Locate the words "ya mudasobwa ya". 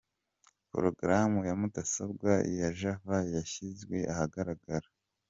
1.49-2.69